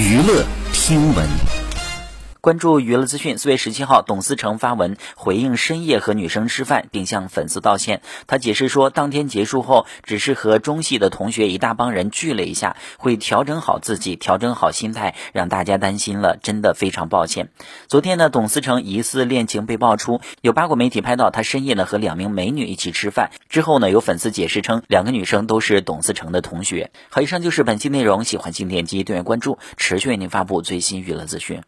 [0.00, 1.59] 娱乐听闻。
[2.40, 8.00] 关注娱乐资讯，四月十七号，董思成发文回应深夜和女生吃饭，并向粉丝道歉。
[8.26, 17.50] 他解释说，当天结束后，只是和中戏的同学一大帮人聚了一下，会调整好自己，调整好心态，让大家担心了，真的非常抱歉。
[17.88, 26.90] 昨天呢，董思成疑似恋情被爆出，有八卦媒体拍到他深夜呢和两名美女一起吃饭，之后呢，有粉丝解释称，两个女生都是董思成的同学。
[27.10, 31.60] 好，以上就是本期内容，喜欢请点击订阅关注，持续为您发布最新娱乐资讯。